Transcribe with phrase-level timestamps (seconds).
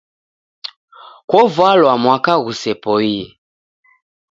[1.29, 3.21] Kovalwa mwaka ghusepoie